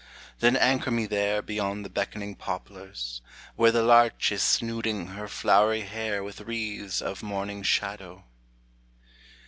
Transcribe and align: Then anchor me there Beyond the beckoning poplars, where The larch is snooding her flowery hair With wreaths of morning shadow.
Then 0.39 0.55
anchor 0.55 0.89
me 0.89 1.05
there 1.05 1.43
Beyond 1.43 1.85
the 1.85 1.89
beckoning 1.91 2.33
poplars, 2.33 3.21
where 3.55 3.71
The 3.71 3.83
larch 3.83 4.31
is 4.31 4.41
snooding 4.41 5.09
her 5.09 5.27
flowery 5.27 5.81
hair 5.81 6.23
With 6.23 6.41
wreaths 6.41 7.03
of 7.03 7.21
morning 7.21 7.61
shadow. 7.61 8.25